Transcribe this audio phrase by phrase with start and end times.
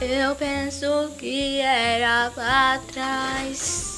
[0.00, 3.95] Eu penso que era pra trás.